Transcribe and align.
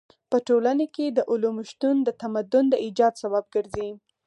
په 0.29 0.37
ټولنه 0.47 0.85
کې 0.95 1.05
د 1.09 1.19
علومو 1.31 1.61
شتون 1.71 1.95
د 2.03 2.09
تمدن 2.21 2.65
د 2.69 2.75
ايجاد 2.85 3.13
سبب 3.23 3.43
ګرځي. 3.55 3.89